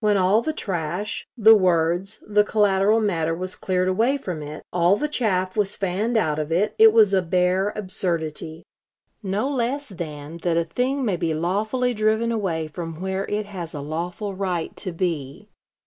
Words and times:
When 0.00 0.16
all 0.16 0.40
the 0.40 0.54
trash, 0.54 1.26
the 1.36 1.54
words, 1.54 2.24
the 2.26 2.42
collateral 2.42 3.00
matter 3.00 3.34
was 3.34 3.54
cleared 3.54 3.86
away 3.88 4.16
from 4.16 4.42
it, 4.42 4.62
all 4.72 4.96
the 4.96 5.08
chaff 5.10 5.58
was 5.58 5.76
fanned 5.76 6.16
out 6.16 6.38
of 6.38 6.50
it, 6.50 6.74
it 6.78 6.90
was 6.90 7.12
a 7.12 7.20
bare 7.20 7.74
absurdity; 7.76 8.64
no 9.22 9.46
less 9.50 9.90
than 9.90 10.38
that 10.38 10.56
a 10.56 10.64
thing 10.64 11.04
may 11.04 11.16
be 11.18 11.34
lawfully 11.34 11.92
driven 11.92 12.32
away 12.32 12.66
from 12.66 13.02
where 13.02 13.26
it 13.26 13.44
has 13.44 13.74
a 13.74 13.82
lawful 13.82 14.34
right 14.34 14.74
to 14.76 14.90
be.... 14.90 15.50